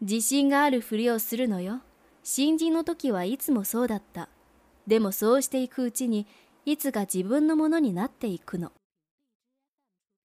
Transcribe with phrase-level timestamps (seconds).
[0.00, 1.80] 自信があるふりをするのよ。
[2.22, 4.28] 新人の時はいつもそうだった。
[4.86, 6.26] でもそうしていくうちに、
[6.64, 8.72] いつか自分のものになっていくの。